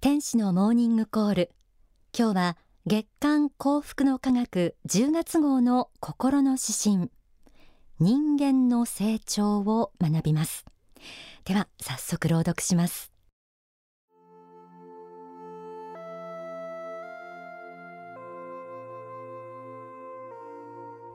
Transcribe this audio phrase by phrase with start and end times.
[0.00, 1.50] 天使のモーニングコール。
[2.16, 7.10] 今日は月刊幸福の科学10月号の心の指針。
[7.98, 10.64] 人間の成長を学びます。
[11.44, 13.10] では早速朗読します。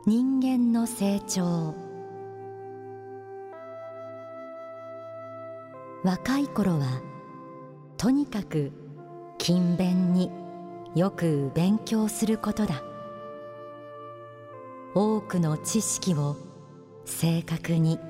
[0.05, 1.73] 人間の成長。
[6.03, 7.12] 若い頃は
[8.03, 8.73] とにかく
[9.37, 10.29] 勤勉に
[10.93, 12.83] よく勉強することだ。
[14.93, 16.35] 多くの知識を
[17.05, 18.01] 正確に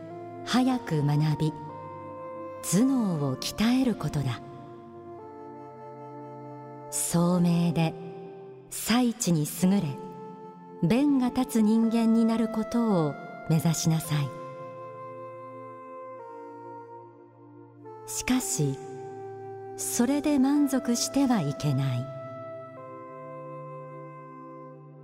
[0.46, 1.54] 早く学び
[2.64, 4.42] 頭脳を鍛えることだ。
[6.90, 7.94] 聡明で
[8.72, 9.84] 最地に優れ
[10.82, 13.14] 弁が立つ人間になることを
[13.48, 14.28] 目指しなさい。
[18.08, 18.76] しかし
[19.78, 22.06] それで満足してはいけない。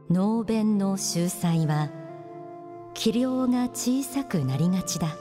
[0.10, 1.90] 能弁の秀才は
[2.94, 5.16] 器量が小さくなりがちだ。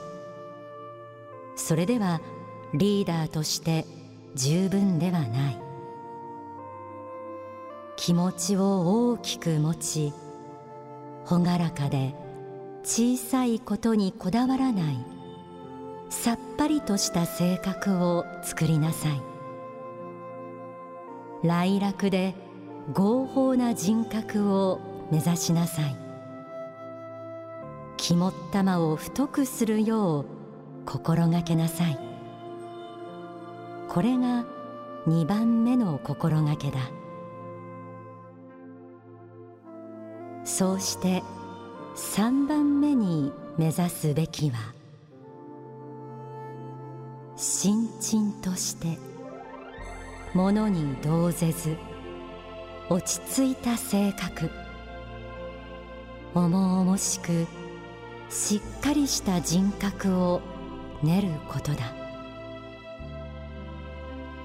[1.55, 2.21] それでは
[2.73, 3.85] リーダーとして
[4.35, 5.57] 十分ではない。
[7.95, 10.13] 気持ちを大きく持ち
[11.29, 12.15] 朗らかで
[12.83, 15.05] 小さいことにこだわらない。
[16.09, 19.28] さっぱりとした性格を作りなさい。
[21.43, 22.35] 来楽で
[22.93, 24.79] 合法な人格を
[25.11, 25.95] 目指しなさい。
[27.97, 30.25] 肝っ玉を太くするよう
[30.85, 31.99] 心がけなさい。
[33.87, 34.45] これが
[35.07, 36.79] 2番目の心がけだ。
[40.43, 41.23] そうして
[41.95, 44.73] 3番目に目指すべきは
[47.35, 49.08] 新陳として
[50.33, 51.75] 物に動ぜず
[52.89, 54.49] 落ち着いた性格。
[56.35, 57.47] 重々しく
[58.29, 60.41] しっかりした人格を
[61.03, 61.93] 練ることだ。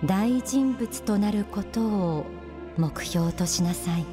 [0.05, 2.27] 大人物となることを
[2.77, 4.05] 目標としなさい。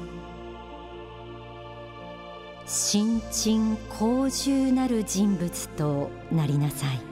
[2.66, 7.11] 新陳公従なる人物となりなさい。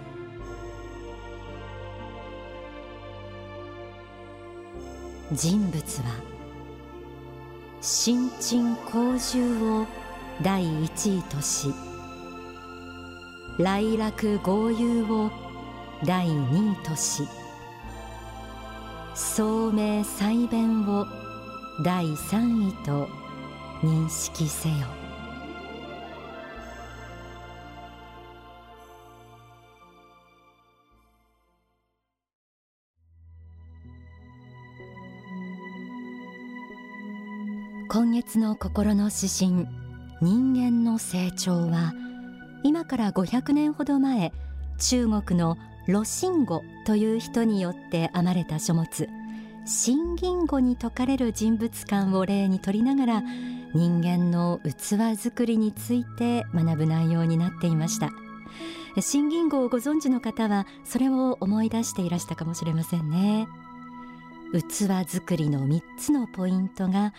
[5.33, 6.21] 人物は
[7.81, 9.87] 新陳公獣を
[10.43, 11.73] 第一位とし
[13.57, 15.31] 来楽豪遊を
[16.05, 17.29] 第二位とし
[19.15, 21.07] 聡明細弁を
[21.85, 23.09] 第三位と
[23.83, 25.00] 認識せよ。
[37.93, 39.67] 今月の心の指針
[40.23, 41.93] 人間の成長は
[42.63, 44.33] 今から500年ほど前
[44.79, 45.59] 中国の
[45.89, 49.09] 盧信吾という人によって編まれた書物。
[49.67, 53.23] 新銀語に説かれる人物観を例にとりながら
[53.75, 58.11] 人間の器作りについて学ぶ内容になっていました。
[59.01, 63.49] 新銀語をご存知の方はそれを思い出していらしたかもしれませんね。
[64.53, 67.13] 器作りの3つのポイントが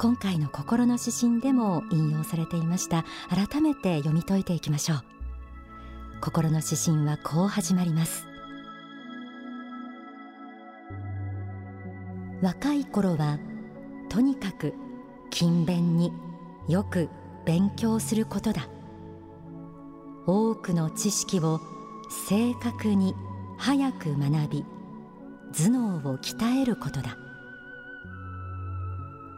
[0.00, 3.04] 今回の心の指針でも引用されていました。
[3.28, 5.02] 改めて読み解いていきましょう。
[6.22, 8.26] 心の指針はこう始まります。
[12.40, 13.38] 若い頃は
[14.08, 14.72] とにかく
[15.30, 16.14] 勤勉に
[16.66, 17.10] よく
[17.44, 18.70] 勉強することだ。
[20.26, 21.60] 多くの知識を
[22.26, 23.14] 正確に
[23.58, 24.64] 早く学び
[25.52, 27.18] 頭脳を鍛えることだ。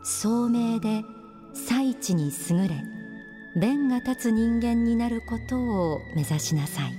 [0.03, 1.05] 聡明で
[1.55, 2.85] 最地に優れ
[3.55, 6.95] 弁が立つ人間になることを目指しなさい。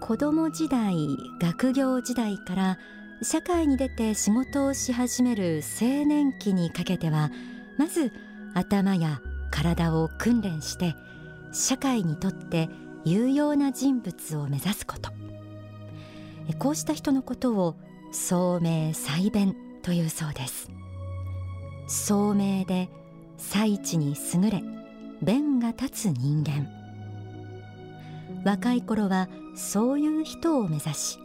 [0.00, 0.94] 子供時代
[1.40, 2.78] 学業時代から
[3.22, 7.32] 社会に出て仕事をし始める青年期にかけては
[7.76, 8.12] まず
[8.54, 9.20] 頭や
[9.50, 10.94] 体を訓練して
[11.50, 12.68] 社会にとって
[13.04, 15.25] 有用な人物を目指すこと。
[16.54, 17.76] こうした人のことを
[18.12, 20.70] 聡明細弁というそうです。
[21.86, 22.88] 聡明で
[23.36, 24.62] 最地に優れ
[25.22, 26.68] 弁が立つ人間。
[28.44, 31.18] 若い頃はそういう人を目指し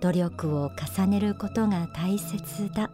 [0.00, 2.90] 努力を重ねることが大切だ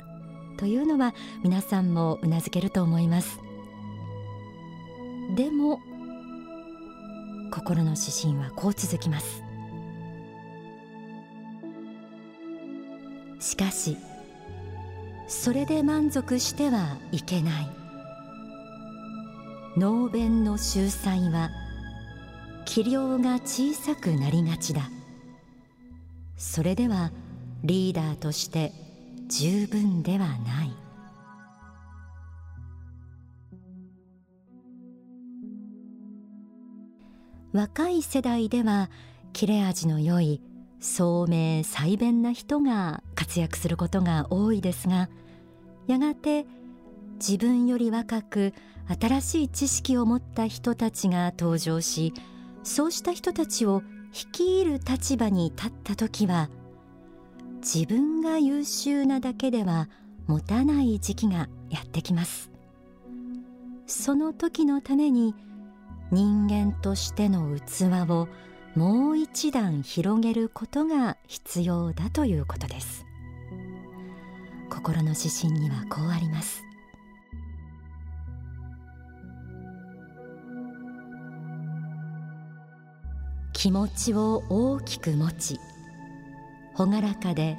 [0.56, 3.38] というのは皆さんもうなずけると思います。
[5.36, 5.80] でも
[7.52, 9.49] 心の指針はこう続きます。
[13.40, 13.96] しかし
[15.26, 17.68] それで満足してはいけない。
[19.76, 21.50] 能弁の秀才は
[22.64, 24.90] 器量が小さくなりがちだ。
[26.36, 27.12] それでは
[27.62, 28.72] リーダーとして
[29.28, 30.72] 十分ではない。
[37.52, 38.90] 若い世代では
[39.32, 40.40] 切れ味の良い
[40.80, 45.08] 聡明細弁な人が活躍することが多いですが
[45.86, 46.46] やがて
[47.16, 48.54] 自分より若く
[49.00, 52.14] 新しい知識を持った人たちが登場し
[52.62, 53.82] そうした人たちを
[54.12, 56.48] 率いる立場に立った時は
[57.60, 59.88] 自分が優秀なだけでは
[60.26, 62.50] 持たない時期がやってきます。
[63.86, 65.34] その時のために
[66.10, 68.28] 人間としての器を
[68.76, 73.04] もう一段広げることが必要だということです。
[74.70, 76.62] 心の指針にはこうあります。
[83.52, 85.60] 気持ちを大きく持ち
[86.78, 87.58] 朗らかで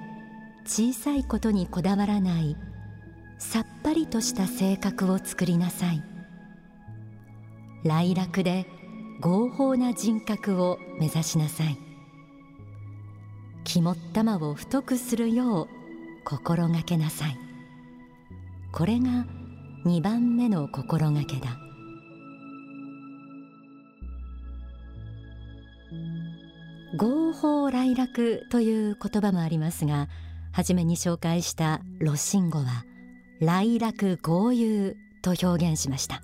[0.66, 2.58] 小さいことにこだわらない
[3.38, 6.02] さっぱりとした性格を作りなさい。
[7.84, 8.66] 来楽で
[9.22, 11.78] 合法な人格を目指しなさい。
[13.64, 15.68] 肝っ玉を太くするよう
[16.26, 17.38] 心がけなさい。
[18.72, 19.28] これが
[19.86, 21.56] 2番目の心がけだ。
[26.98, 30.10] 合法来楽という言葉もありますが
[30.52, 32.86] 初めに紹介した露心語は
[33.40, 36.24] 来楽合遊と表現しました。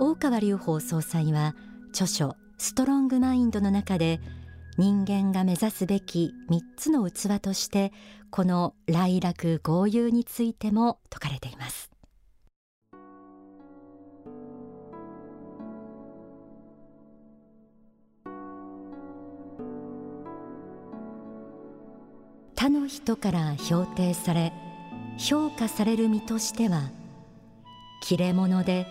[0.00, 1.56] 大川隆法総裁は
[1.90, 4.20] 著書ストロングマインドの中で
[4.76, 7.92] 人間が目指すべき3つの器として
[8.30, 11.90] この来楽豪遊についても説かれています。
[22.54, 24.52] 他の人から評定され
[25.16, 26.90] 評価される身としては
[28.02, 28.86] 切れ者で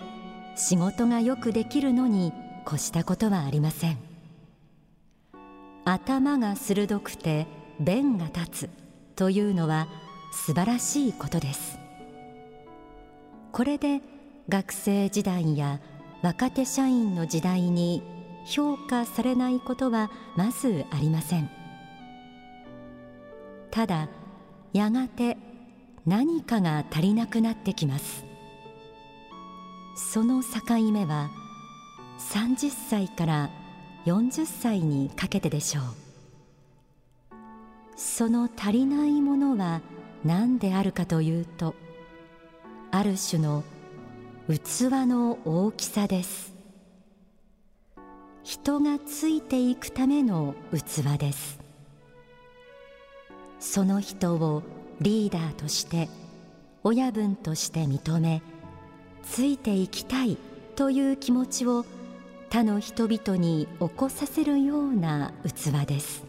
[0.57, 2.33] 仕事がよくできるのに
[2.67, 3.97] 越したことはありません。
[5.85, 7.47] 頭が鋭くて
[7.79, 8.69] 弁が立つ
[9.15, 9.87] というのは
[10.33, 11.77] 素晴らしいことです。
[13.53, 14.01] これで
[14.49, 15.79] 学生時代や
[16.23, 18.03] 若手社員の時代に
[18.45, 21.49] 評価されないことはまずありません。
[23.69, 24.09] ただ
[24.73, 25.37] やがて
[26.05, 28.26] 何かが足りなくなってきます。
[29.97, 31.31] その境目は
[32.19, 33.49] 30歳から
[34.05, 35.83] 40歳にかけてでしょう。
[37.95, 39.81] その足りないものは
[40.23, 41.73] 何であるかというと
[42.91, 43.63] ある種の
[44.47, 46.53] 器の大きさです。
[48.43, 51.59] 人がついていくための器です。
[53.59, 54.61] その人を
[55.01, 56.07] リーダーとして
[56.83, 58.43] 親分として認め
[59.23, 60.37] ついていきたい
[60.75, 61.85] という気持ちを
[62.49, 66.23] 他の人々に起こさせるような器です。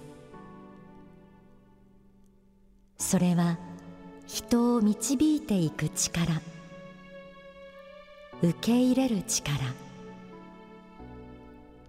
[2.99, 3.59] それは
[4.27, 6.41] 人を導いていく力。
[8.43, 9.59] 受け入れる力。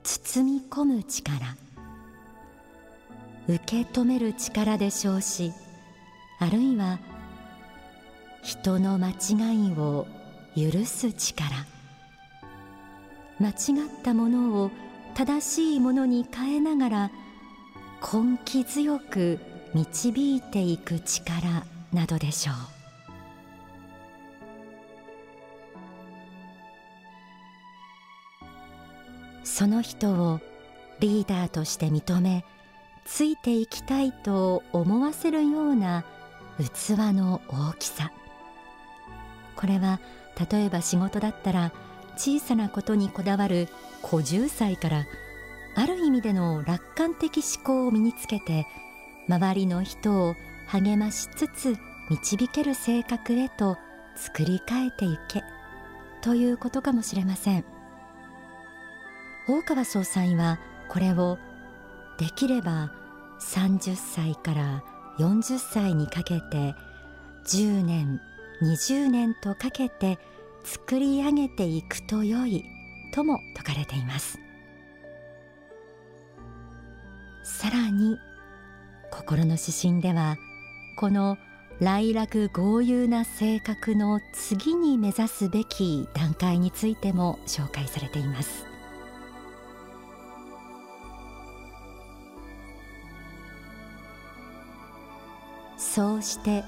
[0.03, 1.55] 包み込む力。
[3.49, 5.53] 受け止める力でしょうし
[6.37, 6.99] あるいは
[8.43, 10.05] 人の間違いを
[10.59, 11.49] 許す力。
[13.39, 13.55] 間違っ
[14.03, 14.71] たものを
[15.13, 17.11] 正しいものに変えながら
[18.01, 19.39] 根気強く
[19.73, 21.63] 導いていく力
[21.93, 22.55] などでしょう。
[29.43, 30.39] その人を
[30.99, 32.45] リーダーとして認め
[33.05, 36.05] ついていきたいと思わせるような
[36.59, 38.11] 器の大きさ。
[39.55, 39.99] これは
[40.51, 41.71] 例えば仕事だったら
[42.15, 43.69] 小さなことにこだわる
[44.01, 45.05] 小10歳から
[45.75, 48.65] ある意味での楽観的思考を身につけて
[49.27, 50.35] 周りの人を
[50.67, 51.77] 励ましつつ
[52.09, 53.77] 導ける性格へと
[54.15, 55.43] 作り変えていけ
[56.21, 57.65] ということかもしれません。
[59.47, 60.59] 大川総裁は
[60.89, 61.39] これを
[62.17, 62.91] できれば
[63.41, 64.83] 30歳から
[65.17, 66.75] 40歳にかけて
[67.47, 68.21] 10年
[68.61, 70.19] 20年とかけて
[70.63, 72.65] 作り上げていくと良い
[73.13, 74.39] とも説かれています。
[77.43, 78.17] さらに
[79.11, 80.37] 心の指針では
[80.97, 81.37] この
[81.79, 88.65] 来楽豪遊な性格の次に目指すべき段階についても紹介されています。
[95.77, 96.63] そうして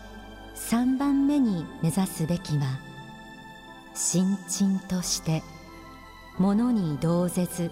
[0.70, 2.80] 3番目に目指すべきは
[3.94, 5.44] 新陳として
[6.38, 7.72] 物に動ぜず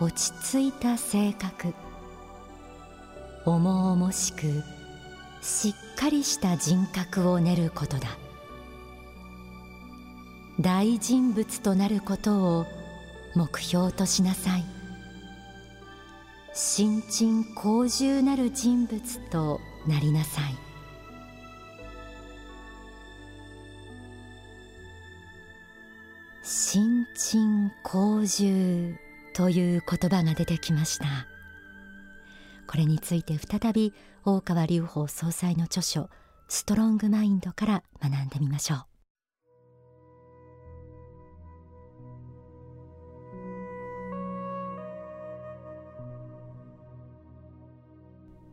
[0.00, 1.72] 落ち着いた性格
[3.46, 4.62] 重々しく
[5.40, 8.08] しっかりした人格を練ることだ。
[10.58, 12.66] 大人物となることを
[13.34, 14.64] 目標としなさい。
[16.52, 20.69] 新陳公従なる人物となりなさい。
[27.22, 28.96] 新陳公従
[29.34, 31.04] という言葉が出てきました。
[32.66, 33.92] これについて再び
[34.24, 36.08] 大川隆法総裁の著書
[36.48, 38.76] ストロングマインドから学んでみましょ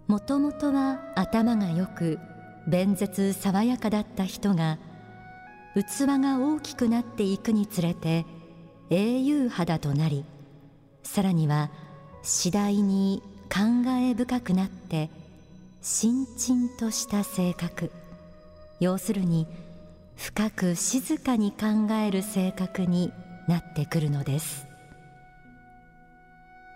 [0.07, 0.12] う。
[0.12, 2.19] もともとは頭がよく
[2.67, 4.77] 弁舌爽やかだった人が
[5.74, 8.25] 器が大きくなっていくにつれて
[8.89, 10.24] 英雄肌となり
[11.03, 11.70] さらには
[12.24, 15.10] 次第に考え深くなって
[15.82, 17.91] 新陳とした性格。
[18.79, 19.48] 要するに
[20.15, 23.12] 深く静かに考える性格に
[23.48, 24.67] なってくるのです。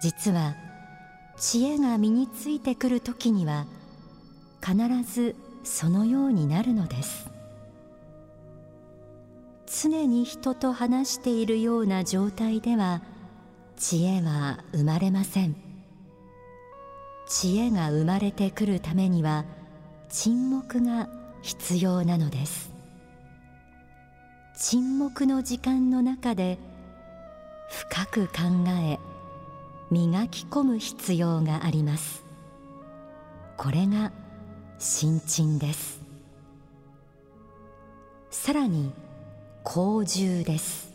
[0.01, 0.55] 実は
[1.37, 3.65] 知恵が身についてくる時には
[4.61, 7.30] 必ずそのようになるのです。
[9.73, 13.01] 常に人と話しているような状態では
[13.77, 15.55] 知恵は生まれません。
[17.25, 19.45] 知恵が生まれてくるためには
[20.09, 21.07] 沈黙が
[21.41, 22.69] 必要なのです。
[24.57, 26.59] 沈黙の時間の中で
[27.69, 28.33] 深く考
[28.67, 28.99] え
[29.89, 32.25] 磨き込む必要があります。
[33.55, 34.11] これが
[34.79, 36.01] 新陳です。
[38.29, 38.91] さらに
[39.63, 40.91] 公従です。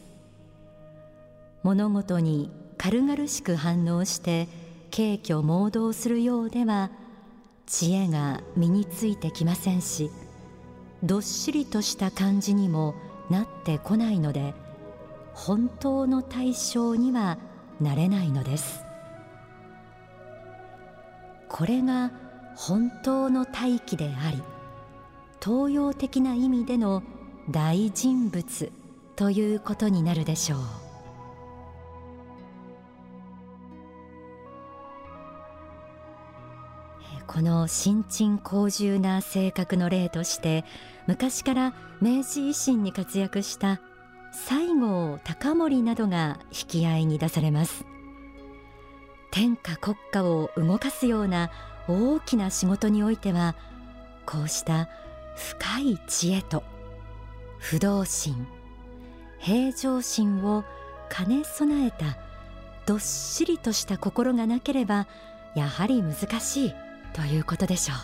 [1.62, 4.48] 物事に軽々しく反応して
[4.94, 6.90] 軽挙盲導するようでは
[7.66, 10.10] 知恵が身についてきませんし
[11.02, 12.94] どっしりとした感じにも
[13.30, 14.54] なってこないので
[15.34, 17.38] 本当の対象には
[17.80, 18.84] なれないのです。
[21.48, 22.10] これが
[22.56, 24.42] 本当の大気であり
[25.42, 27.02] 東洋的な意味での
[27.48, 28.72] 大人物
[29.14, 30.58] ということになるでしょう。
[37.28, 40.64] この新陳公従な性格の例として
[41.06, 43.80] 昔から明治維新に活躍した
[44.32, 47.84] 西郷隆盛などが引き合いに出されます。
[49.30, 51.50] 天下国家を動かすような
[51.88, 53.54] 大きな仕事においては
[54.24, 54.88] こうした
[55.36, 56.62] 深い知恵と
[57.58, 58.46] 不動心。
[59.38, 60.64] 平常心を
[61.08, 62.18] 兼ね備えた
[62.86, 65.06] どっしりとした心がなければ
[65.54, 66.74] やはり難しい
[67.12, 67.96] ということでしょう。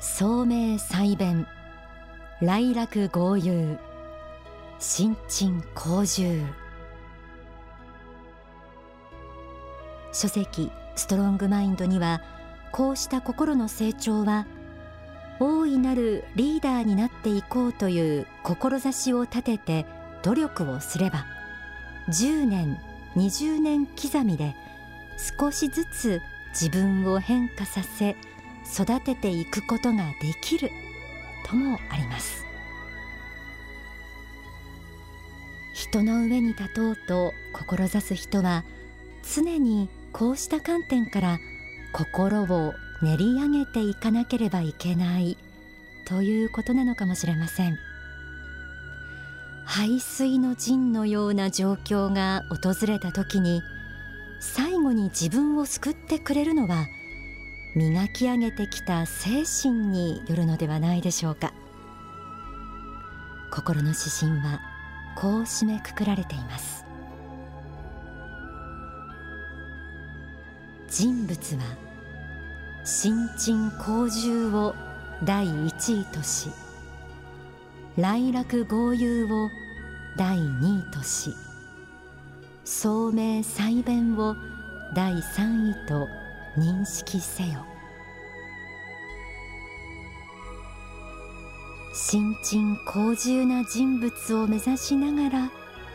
[0.00, 1.46] 聡明細弁
[2.40, 3.78] 来楽豪遊
[4.78, 6.40] 新陳公従
[10.12, 12.22] 書籍ストロングマインドには
[12.72, 14.46] こうした心の成長は
[15.40, 19.86] 大いなるリーダーになっていこうという志を立てて
[20.22, 21.26] 努力をすれば
[22.08, 22.78] 10年
[23.16, 24.54] 20年刻みで
[25.38, 28.16] 少しずつ自分を変化させ
[28.72, 30.70] 育てていくことができる
[31.46, 32.44] ともあります。
[35.74, 38.64] 人の上に立とうと志す人は
[39.22, 41.38] 常にこうした観点から
[41.92, 45.36] 心を練り上げていかなければいけない
[46.06, 47.78] ということなのかもしれません。
[49.68, 53.62] 排水の陣のような状況が訪れた時に
[54.40, 56.86] 最後に自分を救ってくれるのは
[57.76, 61.52] 磨き上げてきた精神によるのではないでしょうか
[63.52, 64.60] 心の指針は
[65.18, 66.86] こう締めくくられています
[70.88, 71.87] 人物は
[72.90, 74.74] 新陳公従を
[75.22, 76.50] 第一位とし
[77.98, 79.50] 来楽豪遊を
[80.16, 81.34] 第2位とし
[82.64, 84.34] 聡明細弁を
[84.94, 86.08] 第3位と
[86.56, 87.66] 認識せよ。
[91.92, 95.50] 新陳公重な人物を目指しながら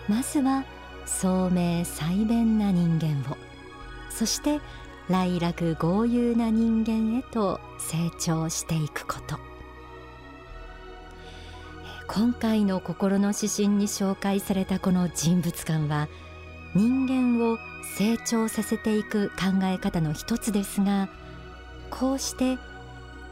[0.07, 0.63] まずは
[1.07, 3.35] 聡明細弁な人間を。
[4.11, 4.61] そして
[5.09, 9.37] 来楽豪遊な人間へと成長していくこと。
[12.07, 16.07] 今回の心の指針に紹介されたこの人物観は
[16.75, 17.57] 人間を
[17.97, 21.09] 成長させていく考え方の一つですが
[21.89, 22.57] こうして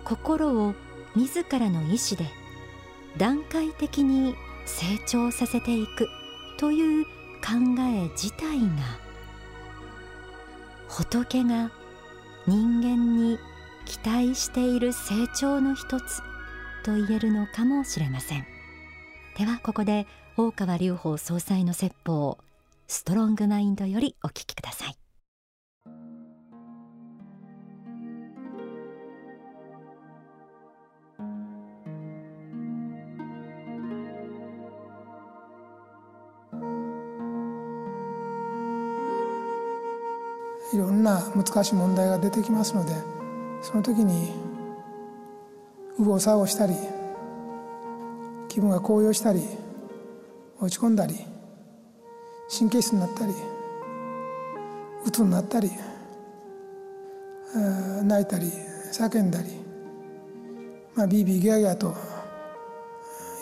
[0.04, 0.74] 心を
[1.16, 2.26] 自らの意志で
[3.18, 4.36] 段階的に
[4.66, 6.08] 成長させていく
[6.58, 7.10] という考
[7.80, 8.68] え自体が
[10.92, 11.72] 仏が
[12.48, 13.40] 人間に
[13.86, 16.22] 期待している成長の一つ
[16.84, 18.46] と言えるのかもしれません。
[19.38, 20.06] ではここで
[20.36, 22.38] 大川隆法総裁の説法
[22.88, 25.01] ストロングマインドよりお聞きください。
[40.74, 42.94] いろんな難しい問題が出てきますので
[43.62, 44.32] その時に
[45.98, 46.76] 右往左往したり
[48.48, 49.42] 気分が高揚したり
[50.60, 51.16] 落ち込んだり
[52.50, 53.34] 神経質になったり
[55.06, 55.72] 鬱になったり
[58.04, 58.52] 泣いたり
[58.92, 59.50] 叫んだり
[60.96, 61.96] まあビービーギャーギャーと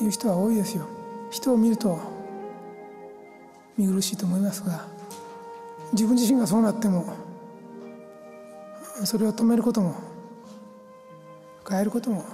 [0.01, 0.88] いう人は多いですよ。
[1.29, 2.00] 人を見ると
[3.77, 4.88] 見苦しいと思いますが
[5.91, 7.13] 自分自身がそうなっても
[9.03, 9.96] それを止めることも
[11.67, 12.25] 変えることも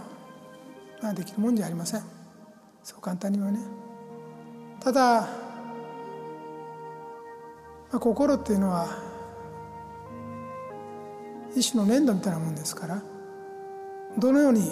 [1.02, 2.02] まあできるもんじゃありません。
[2.84, 3.60] そう簡単にはね。
[4.80, 5.28] ただ、ま
[7.94, 8.88] あ、心っていうのは
[11.56, 13.02] 一種の粘土みたいなもんですから
[14.18, 14.70] どのように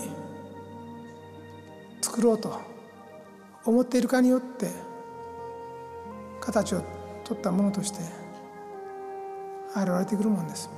[2.01, 2.61] 作ろうと
[3.65, 4.69] 思っているかによって
[6.39, 6.83] 形を
[7.23, 8.22] 取ったものとして
[9.75, 10.69] 現れてくるもんです。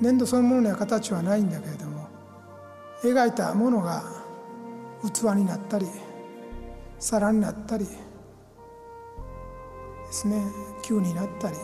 [0.00, 2.06] 粘土そのものには形はないんだけれども
[3.02, 4.04] 描いたものが
[5.02, 5.86] 器になったり
[6.98, 7.90] 皿になったりで
[10.10, 10.40] すね
[10.82, 11.56] 球になったり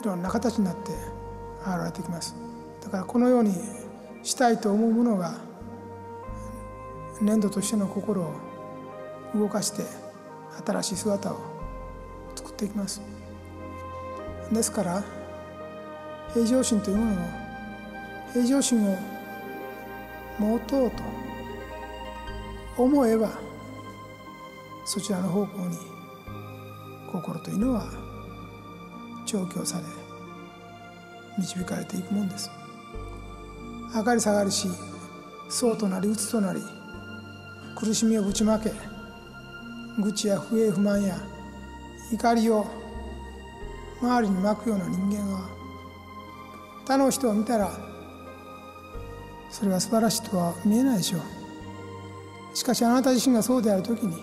[0.00, 0.90] いろんな形になって
[1.64, 2.34] 現れてきます。
[2.82, 3.54] だからこのように
[4.24, 5.34] したいと思うものが
[7.20, 8.34] 粘土としての心を
[9.34, 9.84] 動かして
[10.66, 11.38] 新しい姿を
[12.34, 13.00] 作っていきます。
[14.52, 15.02] ですから
[16.34, 17.28] 平常心というものも
[18.32, 18.96] 平常心を
[20.38, 20.96] 持とうと
[22.82, 23.30] 思えば
[24.84, 25.76] そちらの方向に
[27.10, 27.90] 心というのは
[29.26, 29.84] 調教され
[31.38, 32.50] 導かれていくもんです。
[33.94, 34.68] 上がり下がりし
[35.50, 36.62] そうとなり鬱となり
[37.76, 38.72] 苦しみをぶちまけ
[40.00, 41.18] 愚痴や不平不満や
[42.10, 42.81] 怒りを
[44.02, 45.48] 周りにまくような人間は
[46.84, 47.70] 他の人を見たら
[49.48, 52.56] それは素晴らしいとは見えないでしょう。
[52.56, 54.16] しかしあなた自身がそうである時に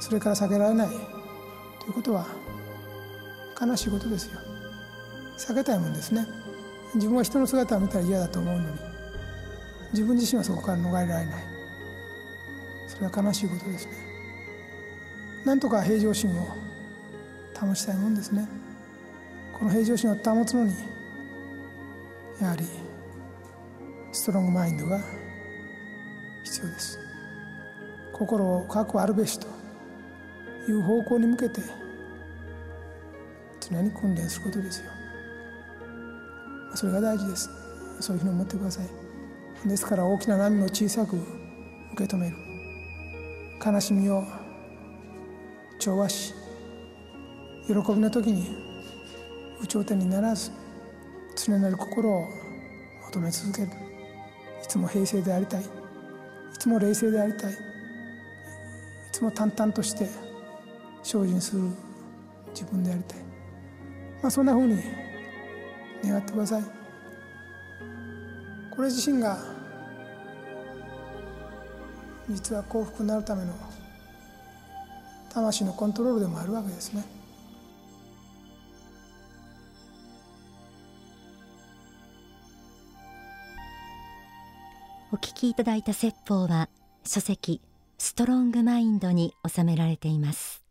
[0.00, 2.26] それから避けられないということは
[3.60, 4.38] 悲しいことですよ。
[5.36, 6.24] 避けたいもんですね。
[6.94, 8.78] 自分は人の姿を見たら嫌だと思うのに
[9.92, 11.44] 自分自身はそこから逃れられない。
[12.86, 13.92] それは悲しいことですね。
[15.44, 16.46] なんとか平常心を
[17.66, 18.48] 保ちたいもんですね。
[19.56, 20.74] この平常心を保つのに
[22.40, 22.64] やはり
[24.10, 25.00] ストロングマインドが
[26.42, 26.98] 必要です。
[28.12, 29.46] 心を確あるべしと
[30.68, 31.60] いう方向に向けて
[33.60, 34.90] 常に訓練することですよ。
[36.74, 37.48] それが大事です。
[38.00, 39.68] そういうふうに思ってください。
[39.68, 41.26] ですから大きな波も小さく受
[41.96, 42.36] け止める。
[43.64, 44.24] 悲しみを
[45.78, 46.34] 調和し
[47.66, 48.56] 喜びの時に
[49.60, 50.50] 有頂天にならず
[51.36, 52.28] 常なる心を
[53.06, 53.68] 求め続ける。
[53.68, 55.62] いつも平静でありたい。
[55.62, 55.64] い
[56.58, 57.52] つも冷静でありたい。
[57.52, 57.56] い
[59.12, 60.08] つも淡々として
[61.02, 61.62] 精進する
[62.52, 63.18] 自分でありたい、
[64.22, 64.82] まあ、そんなふうに
[66.04, 66.62] 願ってください。
[68.74, 69.38] これ自身が
[72.28, 73.52] 実は幸福になるための
[75.30, 77.21] 魂のコントロールでもあるわけですね。
[85.14, 86.70] お聞きいただいた説法は
[87.04, 87.60] 書籍
[87.98, 90.64] ストロングマインドに収められています。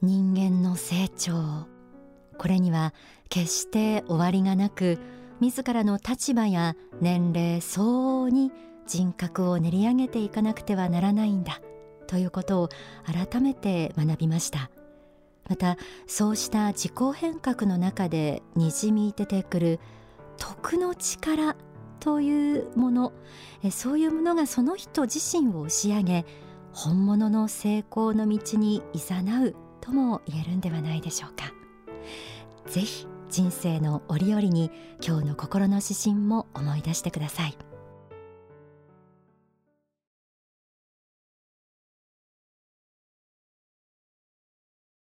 [0.00, 1.68] 人間の成長。
[2.38, 2.94] これには
[3.28, 4.98] 決して終わりがなく
[5.38, 7.86] 自らの立場や年齢相
[8.22, 8.50] 応に
[8.86, 11.60] 人格を練り上げていかなくてはならないんだ
[12.06, 12.68] ということを
[13.04, 14.70] 改めて学びました。
[15.46, 19.80] またそうした自己変革の中でにじみ出てくる
[20.36, 21.56] 徳の力
[22.00, 23.12] というもの。
[23.70, 26.26] そういうものがその人自身を押し上げ
[26.72, 31.52] 本物の成功の道にいざなうとも言えるんではないでしょうか。
[32.66, 37.56] ぜひ人生の折々に今日の心の指針も思い出してください。